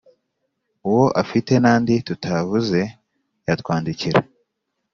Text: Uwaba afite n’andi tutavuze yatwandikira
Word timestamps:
Uwaba 0.87 1.15
afite 1.21 1.51
n’andi 1.63 1.95
tutavuze 2.07 2.79
yatwandikira 3.47 4.19